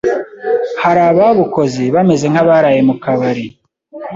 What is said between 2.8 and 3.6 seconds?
mu kabari